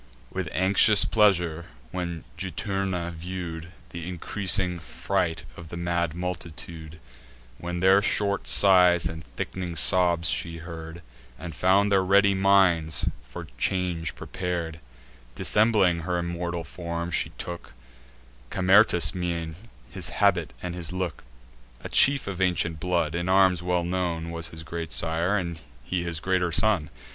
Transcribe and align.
With 0.31 0.49
anxious 0.51 1.05
pleasure 1.05 1.67
when 1.91 2.23
Juturna 2.35 3.11
view'd 3.11 3.71
Th' 3.91 3.97
increasing 3.97 4.79
fright 4.79 5.43
of 5.55 5.67
the 5.67 5.77
mad 5.77 6.15
multitude, 6.15 6.99
When 7.59 7.81
their 7.81 8.01
short 8.01 8.47
sighs 8.47 9.05
and 9.07 9.23
thick'ning 9.35 9.75
sobs 9.75 10.27
she 10.27 10.57
heard, 10.57 11.03
And 11.37 11.53
found 11.55 11.91
their 11.91 12.03
ready 12.03 12.33
minds 12.33 13.05
for 13.29 13.45
change 13.59 14.15
prepar'd; 14.15 14.79
Dissembling 15.35 15.99
her 15.99 16.17
immortal 16.17 16.63
form, 16.63 17.11
she 17.11 17.29
took 17.37 17.73
Camertus' 18.49 19.13
mien, 19.13 19.55
his 19.91 20.09
habit, 20.09 20.51
and 20.63 20.73
his 20.73 20.91
look; 20.91 21.23
A 21.83 21.89
chief 21.89 22.25
of 22.25 22.41
ancient 22.41 22.79
blood; 22.79 23.13
in 23.13 23.29
arms 23.29 23.61
well 23.61 23.83
known 23.83 24.31
Was 24.31 24.49
his 24.49 24.63
great 24.63 24.91
sire, 24.91 25.37
and 25.37 25.59
he 25.83 26.01
his 26.01 26.19
greater 26.19 26.51
son. 26.51 26.89